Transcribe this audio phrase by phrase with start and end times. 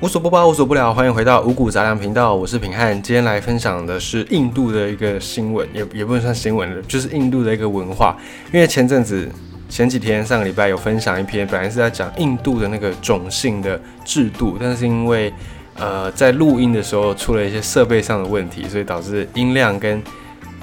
[0.00, 2.94] 无所不包，无所不聊，欢迎回到五谷杂粮频道，我是平汉。
[3.02, 8.16] 今天来分享的是印度的一个新闻，也也不能算新闻了，就是印度的一个文化。
[8.50, 9.30] 因为前阵子、
[9.68, 15.30] 前几天、上个礼拜有分享一篇，本来是在讲印度的那个种姓的制度，但是因为
[15.76, 20.02] 呃在录音的时候出了一些设备上的问题，所以导致音量跟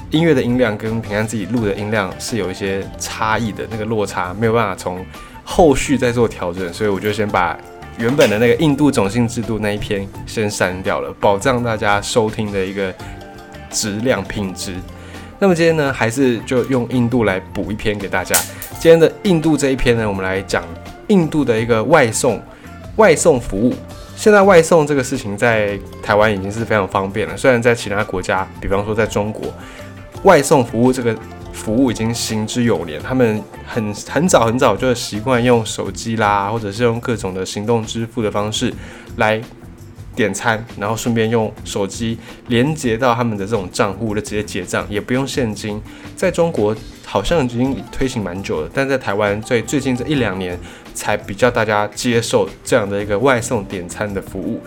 [0.10, 5.06] 音乐的音量跟平安自己录的音量是有一些差异的，那个落差没有办法从
[5.44, 7.56] 后续再做调整，所以我就先把。
[7.98, 12.94] 原本的那个印度种姓制度那一篇先删掉了，保障大家收听的一个
[13.72, 14.76] 质量品质。
[15.40, 18.36] 那么今天呢，还是就用印度来补一篇给大家。
[18.80, 20.64] 今天的印度这一篇呢，我们来讲
[21.08, 22.40] 印度的一个外送
[22.98, 23.74] 外送服务。
[24.16, 29.52] 现在外送这个事情在台湾已经是非常方便了，虽然在其他国家，比方说在中国，
[30.22, 31.16] 外送服务这个。
[31.58, 38.74] 服务已经行之有年，他们很很早很早就习惯用手机啦，或者是用各种的行动支付的方式
[39.18, 39.42] 来
[40.16, 45.82] 点餐，然后顺便用手机连接到他们的这种账户就直接结账，也不用现金。
[46.16, 46.74] 在中国
[47.04, 50.58] 好像已经推行蛮久了，但在台湾最最近这一两年
[50.94, 54.62] 才比较大家接受这样的一个外送点餐的服务。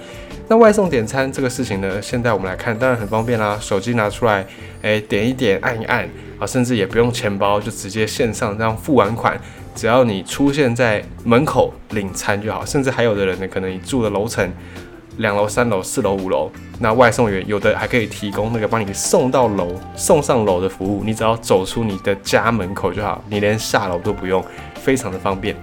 [0.51, 4.45] 那外送点餐这个事情呢，现在我们来看，当然很方便啦，手机拿出来，
[4.83, 6.05] 诶，点一点，按一按。
[6.41, 9.41] 啊，甚至也不用钱包，就直接线上这样付完款，
[9.77, 12.67] 只要你出现在门口领餐就好。
[12.67, 14.53] 甚至还有的人呢，可能你住的楼层
[15.19, 25.55] 两楼、三楼、四楼、五楼，那外送员有的还可以提供那个帮你送到楼、送上楼的服务，你只要走出你的家门口就好，你连下楼都不用，非常的方便。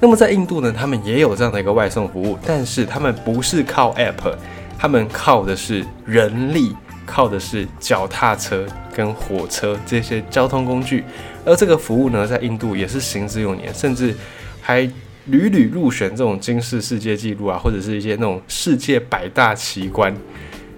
[0.00, 4.34] 那么在印度呢，他们也有这样的一个外送服务，但是他们不是靠 App，
[4.78, 6.74] 他们靠的是人力。
[7.06, 11.02] 靠的是脚踏车跟火车这些交通工具，
[11.44, 14.14] 而这个服务呢，在印度也是行之有年，甚至
[14.60, 14.82] 还
[15.26, 20.14] 屡屡入选这种金氏世界纪录啊，或者是一些那种世界百大奇观。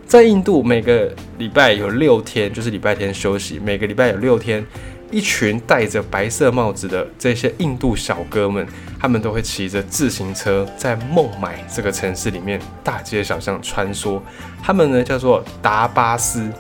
[0.07, 4.65] 在印度，每个礼拜有六天，就是礼拜天休息，每个礼拜有六天。
[5.13, 8.67] 一群戴着白色帽子的这些印度小哥们，
[8.99, 14.19] 他们都会骑着自行车在孟买这个城市里面大街小巷穿梭。
[14.63, 16.51] 他们呢叫做达巴斯，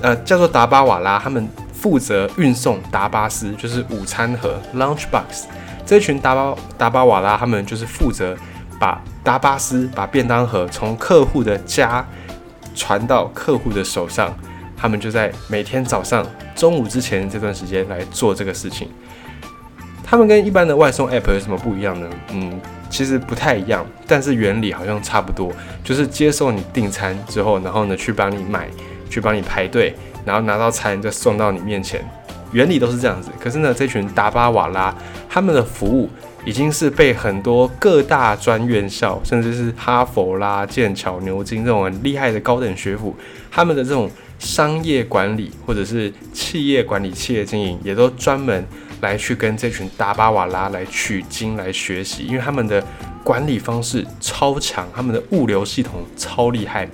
[0.00, 1.18] 呃，叫做达巴瓦拉。
[1.18, 5.46] 他们负责运送达巴斯，就是午餐盒 （lunch box）。
[5.84, 8.36] 这群达巴达巴瓦拉，他们就是负责
[8.78, 12.06] 把达巴斯、把便当盒从客户的家
[12.76, 14.32] 传到客户的手上。
[14.76, 18.88] 他们就在每天早上、中午之前这段时间来做这个事情。
[20.08, 22.08] 他们跟一般的外送 App 有什么不一样呢？
[22.30, 28.68] 嗯，其实不太一样，但是原理好像差不多，就是接受你订餐之后，然后呢去帮你买，
[29.10, 29.92] 去帮你排队，
[30.24, 32.08] 然后拿到餐再送到你面前，
[32.52, 33.30] 原理都是这样子。
[33.40, 34.94] 可是呢，这群达巴瓦拉
[35.28, 36.08] 他们的服务
[36.44, 43.16] 已经是被很多各大专院校，甚至是哈佛啦、剑桥、牛津这种很厉害的高等学府，
[43.50, 44.08] 他们的这种。
[44.38, 48.64] 商业管理或者是企业管理、企业经营，也都专门
[49.00, 52.84] 来去跟这群达巴瓦拉来取经来学习，因为他们的
[53.24, 56.88] 管理方式超强，他们的物流系统超厉害。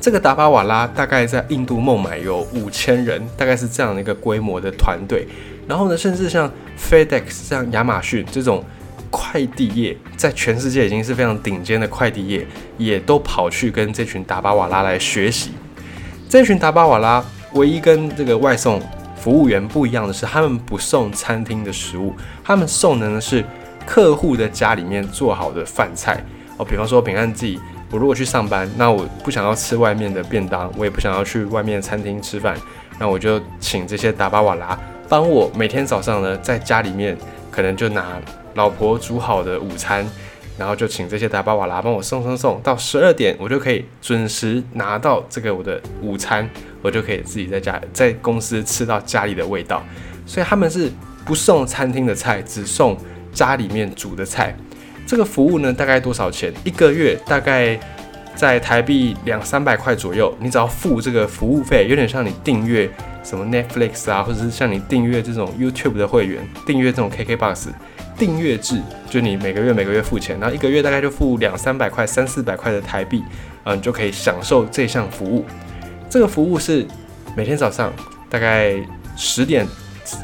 [0.00, 5.26] 这个达巴瓦拉大概在印度孟买有五千人，大概是这样的一个规模的团队。
[5.66, 8.64] 然后呢，甚至像 FedEx、像亚马逊这种
[9.10, 12.46] 快递业，在全世界已经是非常顶尖的快递业，
[12.78, 15.50] 也都跑去跟这群达巴瓦拉来学习。
[16.28, 18.82] 这群达巴瓦拉唯一跟这个外送
[19.14, 22.12] 服务员不一样的是，他们不送餐厅的食物，
[22.44, 23.44] 他们送的呢是
[23.86, 26.22] 客户的家里面做好的饭菜
[26.56, 26.64] 哦。
[26.64, 27.60] 比方说，平安自己，
[27.92, 32.56] 我如果去上班，那我不想要吃外面的便当，我也不想要去外面餐厅吃饭，
[32.98, 34.76] 那我就请这些达巴瓦拉
[35.08, 37.16] 帮我每天早上呢，在家里面
[37.52, 38.20] 可能就拿
[38.54, 40.04] 老婆煮好的午餐。
[40.58, 46.48] 然后就请这些打包瓦拉帮我送送送到十二点，我就可以准时拿到这个我的午餐，
[46.82, 49.82] 我就可以自己在家在公司吃到家里的味道。
[50.24, 50.90] 所以他们是
[51.24, 52.96] 不送餐厅的菜，只送
[53.32, 54.56] 家里面煮的菜。
[55.06, 56.52] 这个服务呢，大概多少钱？
[56.64, 57.78] 一个月大概
[58.34, 60.34] 在台币两三百块左右。
[60.40, 62.90] 你只要付这个服务费，有点像你订阅
[63.26, 67.66] 什么 Netflix 啊，或者是像你订阅这种 YouTube 的会员，订阅这种 KKBox。
[68.18, 68.80] 订阅制，
[69.10, 73.22] 就你每个月每个月付钱，然后一个月大概就付两三百块、三四百块的台币，
[73.64, 75.44] 嗯，就可以享受这项服务。
[76.08, 76.86] 这个服务是
[77.36, 77.92] 每天早上
[78.30, 78.74] 大概
[79.18, 79.66] 十点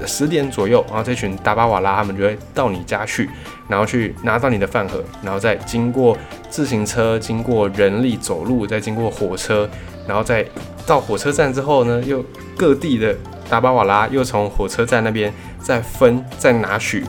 [0.07, 3.29] 十点左右，然后这群达巴瓦拉他们就会到你家去，
[3.69, 6.17] 然后去拿到你的饭盒，然后再经过
[6.49, 9.69] 自行车、经过人力走路，再经过火车，
[10.09, 10.43] 然后再
[10.87, 12.25] 到火车站之后呢，又
[12.57, 13.17] 各地的
[13.49, 17.05] 达巴瓦拉又从火车站那边再分再拿取。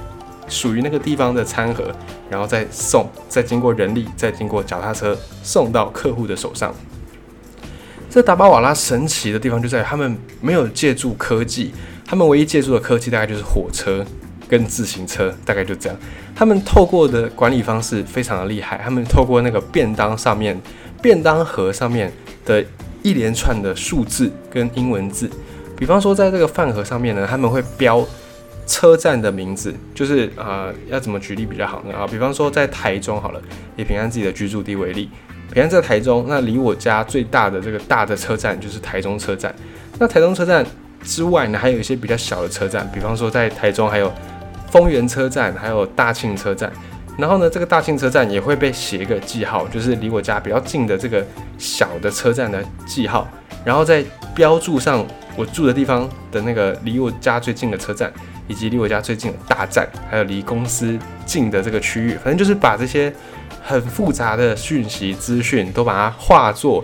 [0.49, 1.89] 属于那个地方的餐盒，
[2.29, 6.75] 然后再送，再经过人力，再经过脚踏车送到客户的手上。
[8.09, 11.73] 这达巴瓦拉神奇的地方就在于他们没有借助科技，
[12.05, 14.05] 他们唯一借助的科技大概就是火车
[14.47, 15.97] 跟自行车，大概就这样。
[16.35, 20.61] 他们透过的管理方式非常的厉害，他们透过那个便当上面、
[21.01, 22.11] 便当盒上面
[22.45, 22.63] 的
[23.03, 25.29] 一连串的数字跟英文字，
[25.77, 28.03] 比方说在这个饭盒上面呢，他们会标
[28.65, 31.94] 车站的名字，就是啊，要怎么举例比较好呢？
[31.94, 33.41] 啊，比方说在台中好了，
[33.75, 35.09] 以平安自己的居住地为例。
[35.51, 39.53] 平安在台中，那离我家最大的这个大的车站就是台中车站。
[39.99, 40.65] 那台中车站
[41.03, 44.11] 之外呢，还有一些比较小的车站，比方说在台中还有
[44.71, 46.71] 丰原车站，还有大庆车站。
[47.18, 51.25] 然后呢，这个大庆车站也会被写一个记号，就是离我家比较近的这个
[51.57, 53.27] 小的车站的记号，
[53.63, 54.04] 然后再
[54.36, 55.06] 标注上
[55.36, 58.12] 我住的地方的那个离我家最近的车站，
[58.48, 62.15] 以及离我家最近的大站，还有离公司近的这个区域。
[62.15, 63.13] 反正就是把这些。
[63.66, 66.83] 很复杂的讯息资讯都把它化作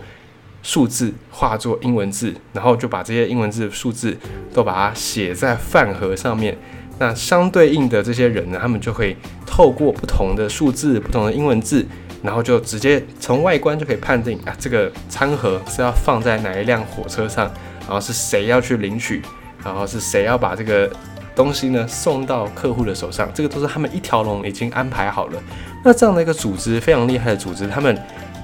[0.63, 4.17] 数字，化作英文字，然后就把这些英文字、数字
[4.53, 6.57] 都把它写在饭盒上面。
[6.99, 9.15] 那相对应的这些人呢，他们就会
[9.45, 11.83] 透过不同的数字、不同的英文字，
[12.21, 17.49] 然后就直接从外观就可以判定啊，这个餐盒是要放在哪一辆火车上，
[17.79, 19.21] 然后是谁要去领取，
[19.63, 20.87] 然后是谁要把这个。
[21.35, 25.41] 东西呢送到客户的手上，这个都是他们一条龙已经安排好了。
[25.85, 27.97] 那这样的一个组织非常厉害的组织，他们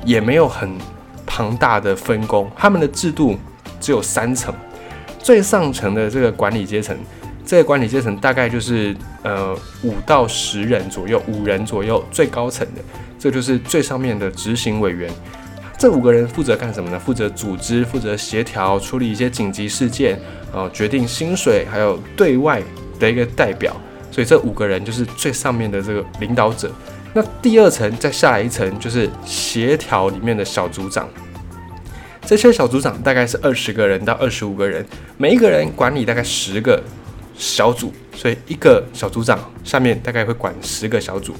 [0.06, 0.72] 也没有很
[1.26, 3.36] 庞大的分工，他们的制度
[3.82, 4.54] 只有三层。
[5.20, 6.98] 最上层的这个管理阶层，
[7.46, 12.04] 这个管理阶层大概就是呃五到十人左右，五人左右。
[12.12, 12.82] 最高层的，
[13.20, 15.10] 这就是最上面的执行委员。
[15.78, 17.00] 这五个人负责干什么呢？
[17.00, 20.20] 负责组织，负责协调，处理一些紧急事件，
[20.54, 22.62] 啊，决定薪水，还有对外。
[22.98, 23.76] 的一个代表，
[24.10, 26.72] 所以这五个人就是最上面的这个领导者。
[27.14, 31.06] 那第二层再下来一层就是协调里面的小组长。
[32.26, 34.86] 这些小组长大概是二十个人到二十五个人，
[35.18, 36.82] 每一个人管理大概十个
[37.38, 41.34] 小组，所以一个小组长下面大概会管十个小组。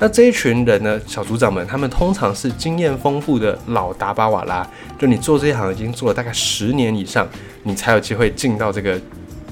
[0.00, 4.64] 那这一群人呢，小组长们，他们通常是经验丰富的老达巴瓦拉，
[4.96, 7.26] 就你做这一行已经做了大概十年以上，
[7.64, 9.00] 你才有机会进到这个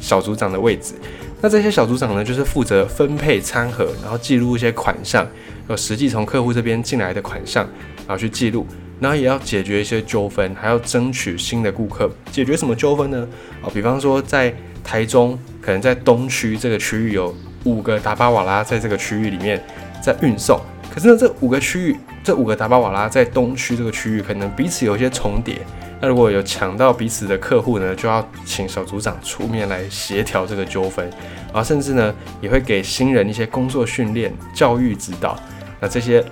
[0.00, 0.94] 小组长的位置。
[1.40, 5.26] 那这些小组长呢，就是负责分配餐盒，然后记录一些款项，
[5.68, 7.68] 有实际从客户这边进来的款项，
[8.06, 8.64] 然后去记录，
[8.98, 12.10] 然后也要解决一些纠纷，还要争取新的顾客。
[12.30, 13.28] 解决什么纠纷呢？
[13.62, 17.34] 啊，比方说在台中，可能在东区这个区域有
[17.64, 19.62] 五个达巴瓦拉在这个区域里面
[20.02, 20.60] 在运送，
[20.94, 25.58] 可是呢，这五个区域，这五个达巴瓦拉在东区这个区域可能彼此有一些重叠。
[26.00, 31.08] 那如果有抢到彼此的客户呢，就要请小组长出面来协调这个纠纷，
[31.46, 35.38] 然后甚至呢也会给新人一些工作训练、教育指导。
[35.80, 36.22] 那这些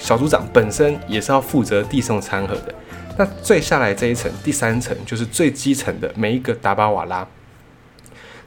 [0.00, 2.74] 小组长本身也是要负责递送餐盒的。
[3.16, 7.24] 那最下来这一层，第三层就是最基层的每一个达巴瓦拉，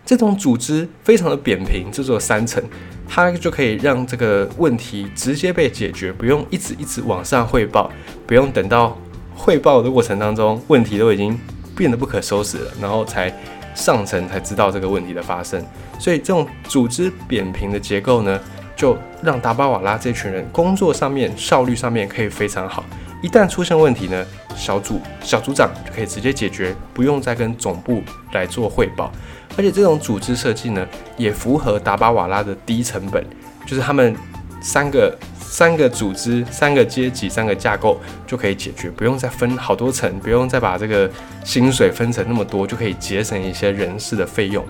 [0.06, 2.62] 这种组织非常的扁平，这座三层，
[3.08, 7.90] 它就可以让这个问题直接被解决，不用一直一直往上汇报，
[8.28, 8.98] 不用等到。
[9.36, 11.38] 汇报的过程当中，问题都已经
[11.76, 13.34] 变得不可收拾了，然后才
[13.74, 15.60] 上层才知道这个问题的发生。
[15.98, 18.40] 所以这种组织扁平的结构呢，
[18.84, 22.84] 就让达巴瓦拉这群人工作上面效率上面可以非常好。
[23.22, 24.26] 一旦出现问题呢，
[24.58, 29.10] 小组小组长就可以直接解决，不用再跟总部来做汇报。
[29.56, 30.86] 而且这种组织设计呢，
[31.16, 33.26] 也符合达巴瓦拉的低成本，
[33.66, 34.14] 就是他们
[34.62, 35.18] 三个。
[35.40, 41.08] 三个组织、三个阶级、三个架构就可以解决，不用再分好多层，不用再把这个
[41.44, 44.66] 薪水分成那么多，就可以节省一些人事的费用。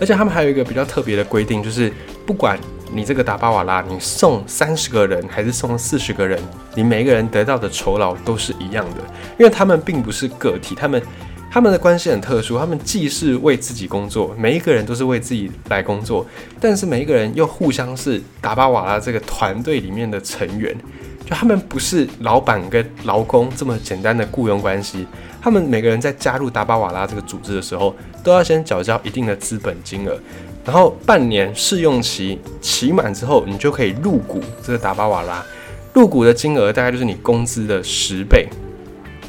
[0.00, 1.92] 而且他们还有一个比较特别的规定，就是
[2.26, 2.58] 不管
[2.94, 6.40] 你这个达巴瓦拉，你送三十个人还是送四十个人，
[6.74, 9.00] 你每一个人得到的酬劳都是一样的，
[9.38, 11.02] 因为他们并不是个体，他们。
[11.50, 16.26] 他们的关系很特殊，他们既是为自己工作，每一个人都是为自己来工作，
[16.58, 20.76] 但是每一个人又互相是达巴瓦拉这个团队里面的成员，
[21.24, 25.06] 就他们不是老板跟劳工这么简单的雇佣关系，
[25.40, 30.18] 他们每个人在加入达巴瓦拉这个组织的时候，都要先缴交一定的资本金额，
[30.64, 35.44] 然后半年试用期期满之后，你就可以入股这个达巴瓦拉，
[35.92, 38.48] 入股的金额大概就是你工资的十倍。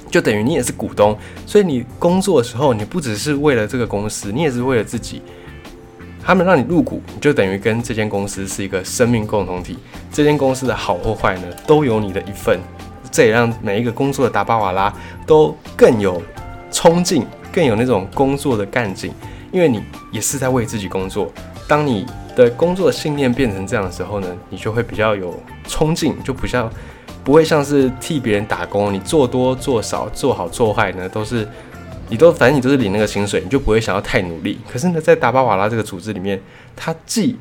[0.09, 5.21] 就等于你也是股东，所以你工作的时候，你不只是为了这个公司，你也是为了自己。
[6.23, 9.77] 他们让你入股，你就等于跟这间公司是一个生命共同体。
[10.11, 12.57] 这间公司的好或坏呢，都有你的一份。
[13.11, 14.93] 这也让每一个工作的达巴瓦拉
[15.27, 16.21] 都更有
[16.71, 19.11] 冲劲，更有那种工作的干劲，
[19.55, 19.81] 因为你
[20.11, 21.31] 也是在为自己工作。
[21.65, 25.33] 当你的工作信念变成这样的时候呢，你就会比较有
[25.65, 26.69] 冲劲，就不像
[27.23, 31.47] 不会像是替别人打工，你做多做少，做好做坏呢，都是
[32.09, 34.59] 你都反正你都是领那个薪水，你就不会想要太努力。
[34.69, 36.37] 可是呢，在达巴瓦拉这个组织里面，
[36.75, 37.37] 它既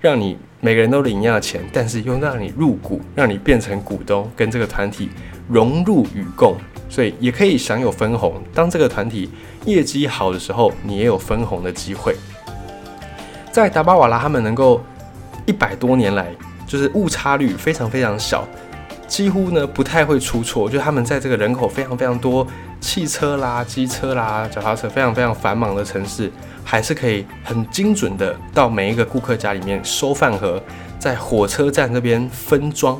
[0.00, 5.10] 让你每个人都领一样的钱，但是又让你入股，让你变成股东，跟这个团体
[5.48, 6.54] 融入与共，
[6.96, 8.42] 所以也可以享有分红。
[8.54, 9.30] 当这个团体
[9.66, 12.16] 业绩好的时候，你也有分红的机会。
[13.52, 14.80] 在达巴瓦拉，他们能够
[15.44, 16.34] 一百多年来，
[16.66, 18.48] 就是误差率非常非常小，
[19.06, 20.70] 几乎呢不太会出错。
[20.70, 22.46] 就他们在这个人口非常非常多，
[22.80, 26.32] 汽车啦、机车啦、脚踏车非常非常繁忙的城市，
[26.64, 30.58] 还是可以很精准的到每一个顾客家里面收饭盒，
[30.98, 32.98] 在火车站这边分装，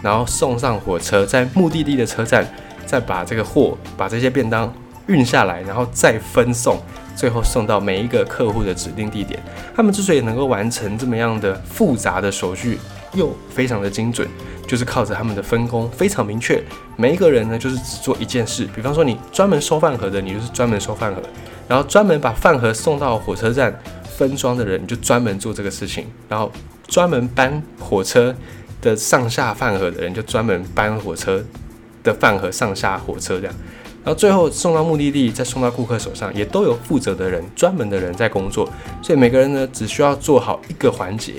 [0.00, 2.46] 然后送上火车，在目的地的车站
[2.86, 4.72] 再把这个货、把这些便当
[5.06, 6.78] 运下来，然后再分送。
[7.16, 9.40] 最后送到每一个客户的指定地点。
[9.72, 12.76] 他们之所以能够完成这么样的复杂的手续，
[13.12, 14.26] 又非常的精准，
[14.66, 16.60] 就是靠着他们的分工非常明确。
[16.96, 18.68] 每一个人呢，就是只做一件事。
[18.74, 21.20] 比方说，你专门收饭盒的，你就是专门收饭盒；
[21.68, 23.72] 然后专门把饭盒送到火车站
[24.16, 26.50] 分装的人，你就专门做这个事情；然后
[26.88, 28.34] 专门搬火车
[28.82, 31.44] 的上下饭盒的人，就专门搬火车
[32.04, 33.54] 的饭盒上下火车这样。
[34.04, 38.68] 然后最后送到目的地，再送到顾客手上，也都有负责的人、专门的人在工作。
[39.02, 41.36] 所以每个人呢，只需要做好一个环节，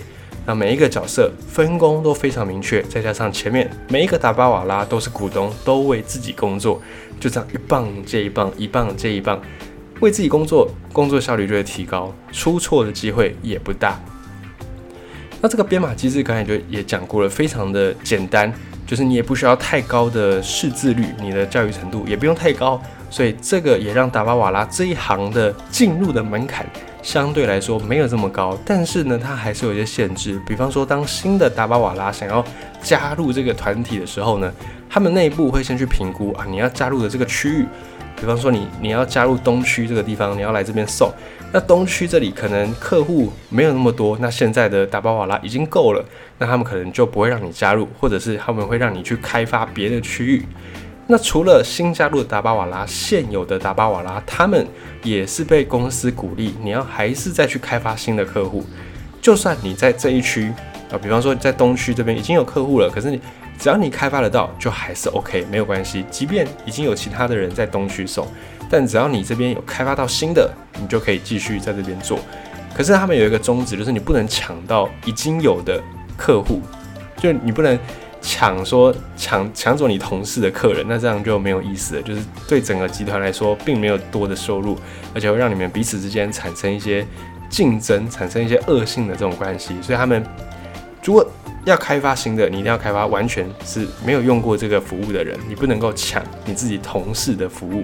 [0.48, 2.82] 那每一个角色分工都非常明确。
[2.82, 6.82] 再加上前面每一个达巴瓦拉都是股东，都为自己工作，
[7.20, 9.40] 就这样一棒接一棒，一棒接一棒，
[10.00, 14.04] 为自己工作，工作效率就会提高，出错的机会也不大。
[15.40, 18.52] 那这个编码机制刚才就也讲过了，非常的简单。
[18.86, 22.82] 就是你也不需要太高的识字率，你的教育程度也不用太高，
[23.16, 26.66] 所以这个也让达巴瓦拉这一行的进入的门槛
[27.02, 28.58] 相对来说没有这么高。
[28.66, 32.44] 但是呢，它还是有一些限制，比方说，当新的达巴瓦拉想要
[32.82, 34.52] 加入这个团体的时候呢，
[34.90, 37.66] 他们内部会先去评估啊，你要加入的这个区域。
[38.20, 41.10] 比方说你你要加入东区这个地方，你要来这边送，
[41.54, 46.04] 那东区这里可能客户没有那么多，那现在的达巴瓦拉已经够了，
[46.38, 50.46] 那他们可能就不会让你加入，或者是他们会让你去开发别的区域。
[51.08, 54.66] 那除了新加入的达巴瓦拉，现有的达巴瓦拉，他们
[55.04, 58.66] 也是被公司鼓励，你要还是再去开发新的客户，
[59.22, 60.52] 就算你在这一区
[60.92, 63.20] 啊，比方说在东区这边已经有客户了，可是你。
[63.58, 66.04] 只要你开发得到，就还是 OK，没有关系。
[66.12, 68.28] 即便已经有其他的人在东区送，
[68.70, 72.20] 但只要你这边有开发到新的，你就可以继续在这边做。
[72.76, 75.82] 可是他们有一个宗旨，就是你不能抢到已经有的
[76.18, 76.60] 客户，
[77.16, 77.80] 就你不能
[78.28, 82.02] 抢说抢抢走你同事的客人，那这样就没有意思了。
[82.02, 84.76] 就是对整个集团来说，并没有多的收入，
[85.14, 87.06] 而且会让你们彼此之间产生一些
[87.50, 89.76] 竞争，产生一些恶性的这种关系。
[89.80, 90.26] 所以他们
[91.04, 91.24] 如果
[91.66, 97.84] 要开发新的，你一定要开发完全是没有用过这个服务的人，你不能够抢你自己同事的服务。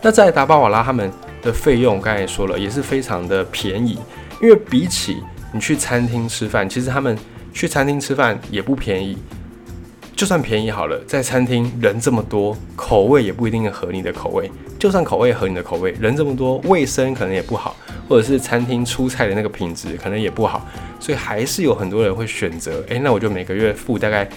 [0.00, 1.12] 那在达巴瓦拉他们
[1.42, 3.98] 的费用，刚才也说了，也是非常的便宜，
[4.40, 5.18] 因为比起
[5.52, 7.18] 你去餐厅吃饭，其实他们
[7.56, 9.16] 去餐厅吃饭也不便宜。
[10.14, 14.50] 就算便宜好了，在餐厅人这么多，口味也不一定合你的口味。
[14.78, 17.74] 就算口味合你的口味，人这么多，卫生可能也不好。
[18.06, 20.64] 或者是餐厅出菜的那个品质可能也不好，
[21.00, 24.28] 所以还是有很多人会选择，诶，那我就每个月付大概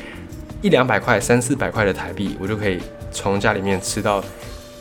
[0.61, 2.79] 一两百块、三四百块的台币，我就可以
[3.11, 4.23] 从家里面吃到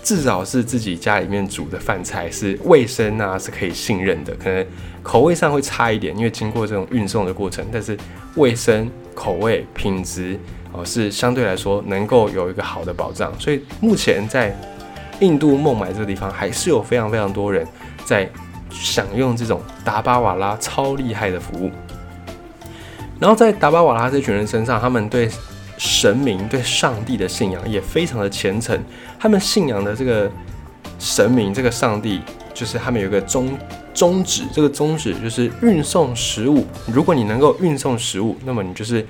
[0.08, 4.34] 至少是自己家里面煮的饭菜，是卫生啊，是可以信任的。
[4.36, 4.66] 可能
[5.02, 7.94] 口味上会差一点，因为经过这种运送的过程，但是
[8.36, 10.40] 卫生、口味、品质
[10.72, 13.30] 哦，是相对来说能够有一个好的保障。
[13.38, 14.58] 所以目前在
[15.20, 17.68] 印度孟买这个地方，还是有非常非常多人
[18.06, 18.26] 在。
[18.70, 21.70] 享用这种达巴瓦拉超厉害的服务，
[23.18, 25.26] 然后在达巴瓦拉这群人身上，他们对
[25.78, 28.78] 神明、对上帝的信仰也非常的虔诚。
[29.18, 30.30] 他们信仰的这个
[30.99, 32.20] 神明、这个上帝，
[32.52, 33.56] 就是他们有一个宗
[33.94, 36.66] 宗旨，这个宗旨就是运送食物。
[36.92, 39.06] 如果你能够运送食物，那么你就是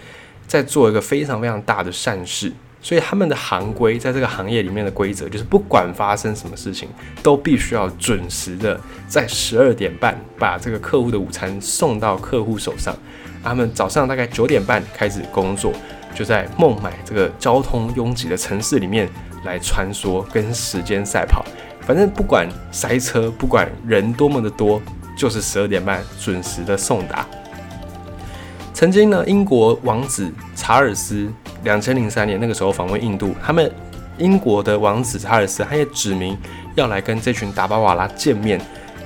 [0.47, 2.53] 在做一个非常非常大的善事。
[2.81, 6.89] 所以他们的行规，在这个行业里面的规则，就是不管发生什么事情，
[7.25, 12.97] 都必须要准时的在十二点半把这个客户的午餐送到客户手上。
[13.43, 15.73] 他们早上大概九点半开始工作，
[16.19, 19.09] 就在孟买这个交通拥挤的城市里面
[19.45, 21.45] 来穿梭，跟时间赛跑。
[21.81, 24.83] 反正不管塞车，不管人多么的多，
[25.17, 27.25] 就是十二点半准时的送达。
[28.75, 31.31] 曾经呢，英国王子查尔斯。
[31.63, 33.71] 两千零三年那个时候访问印度，他们
[34.17, 36.37] 英国的王子查尔斯他也指明
[36.75, 38.61] 要来跟这群达巴瓦拉见面，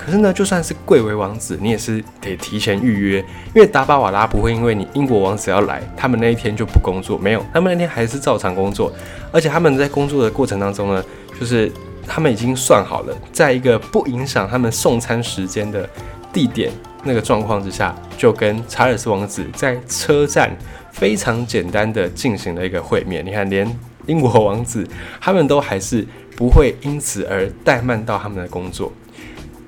[0.05, 3.19] 可是呢，就算是贵为王子，你也是得提前预约，
[3.55, 8.93] 因为达巴瓦拉不会因为你英国王子要来，他们那一天就不工作，没有，他们那天还是照常工作，
[9.31, 11.05] 而且他们在工作的过程当中呢，
[11.39, 11.71] 就是
[12.07, 15.89] 他们已经算好了，在一个不影响他们送餐时间的
[16.33, 16.73] 地点
[17.05, 20.51] 那个状况之下，就跟查尔斯王子在车站
[20.91, 23.25] 非常简单的进行了一个会面。
[23.25, 24.85] 你看，连英国王子
[25.21, 26.07] 他们都还是。
[26.35, 28.91] 不会因此而怠慢到他们的工作。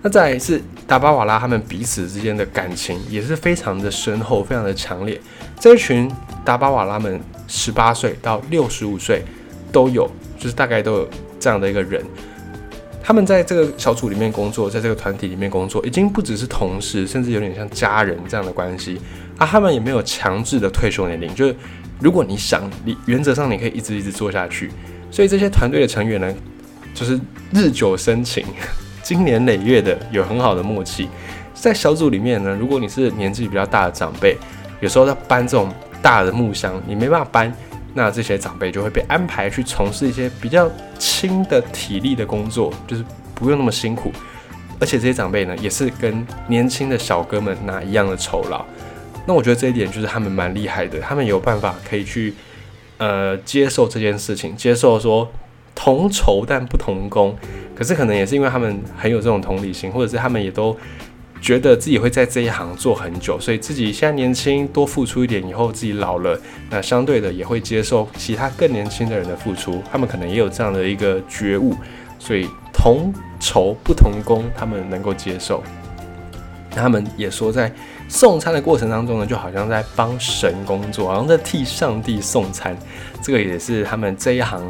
[0.05, 5.19] 那再来是达巴瓦拉他们彼此之间的感情也是非常的深厚，非常的强烈。
[5.59, 6.11] 这一群
[6.45, 7.19] 达巴瓦拉们
[7.49, 9.23] 十八岁到六十五岁
[9.73, 10.07] 都有，
[10.39, 11.09] 就是大概都有
[11.41, 12.05] 这样的一个人。
[13.03, 19.01] 他们在这个小组里面工作，在这个团体里面工作，已经不只是同事，甚至有点像家人这样的关系。
[19.39, 21.57] 啊，他们也没有强制的退休年龄，就是
[21.99, 24.71] 如果你想，你原则上你可以一直一直做下去。
[25.11, 26.35] 所以这些团队的成员呢？
[26.95, 27.19] 就是
[27.53, 28.45] 日久生情，
[29.05, 31.09] 经年累月的有很好的默契。
[31.53, 34.37] 在小组里面呢，如果你是年纪比较大的长辈，
[34.81, 37.55] 有时候要搬这种大的木箱，你没办法搬，
[37.95, 40.69] 那这些长辈就会被安排去从事一些比较
[40.99, 44.11] 轻的体力的工作，就是不用那么辛苦。
[44.81, 48.65] 而且这些长辈呢，也是跟年轻的小哥们拿一样的酬劳。
[49.27, 52.35] 那我觉得这一点就是他们蛮厉害的，他们有办法可以去
[52.99, 55.31] 呃接受这件事情，接受说。
[55.75, 57.37] 同酬但不同工，
[57.75, 60.77] 可是可能也是因为他们很有这种同理心，或者是他们也都
[61.41, 66.41] 觉得自己会在这一行做很久，所以自己现在年轻多付出一点，以后自己老了，
[66.71, 69.83] 那相对的也会接受其他更年轻的人的付出。
[69.91, 71.75] 他们可能也有这样的一个觉悟，
[72.19, 75.63] 所以同酬不同工，他们能够接受。
[76.71, 77.71] 他们也说，在
[78.09, 82.77] 送餐的过程当中呢，就好像在帮神工作，好像在替上帝送餐。
[83.21, 84.63] 这个也是他们这一行。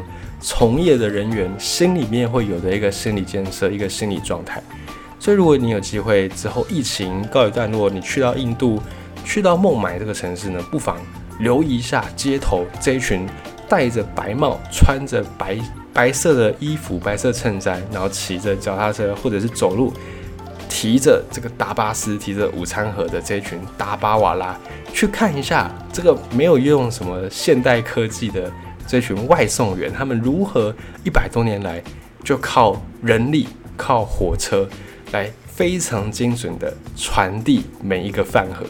[0.47, 4.61] 从业的人员心里面会有的一个心理建设，一个心理状态。
[5.19, 8.79] 所以，如果你有机会之后疫情告一段落，你去到印度，
[9.23, 10.97] 去到孟买这个城市呢，不妨
[11.39, 13.27] 留意一下街头这一群
[13.67, 15.57] 戴着白帽、穿着白
[15.91, 19.91] 白色的衣服、白色衬衫，然后骑着脚踏车或者是走路，
[20.69, 24.55] 提着这个大巴斯、提着午餐盒的这一群达巴瓦拉，
[24.93, 28.51] 去看一下这个没有用什么现代科技的。
[28.87, 31.81] 这群外送员，他们如何一百多年来
[32.23, 34.67] 就靠人力、靠火车
[35.11, 38.65] 来非常精准的传递每一个饭盒？